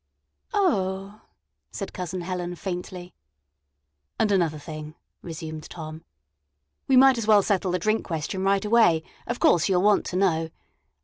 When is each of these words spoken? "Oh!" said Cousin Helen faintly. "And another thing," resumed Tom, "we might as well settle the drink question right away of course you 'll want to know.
"Oh!" 0.51 1.21
said 1.69 1.93
Cousin 1.93 2.21
Helen 2.21 2.55
faintly. 2.55 3.13
"And 4.17 4.31
another 4.31 4.57
thing," 4.57 4.95
resumed 5.21 5.69
Tom, 5.69 6.03
"we 6.87 6.97
might 6.97 7.19
as 7.19 7.27
well 7.27 7.43
settle 7.43 7.69
the 7.69 7.77
drink 7.77 8.03
question 8.03 8.41
right 8.43 8.65
away 8.65 9.03
of 9.27 9.39
course 9.39 9.69
you 9.69 9.77
'll 9.77 9.83
want 9.83 10.07
to 10.07 10.15
know. 10.15 10.49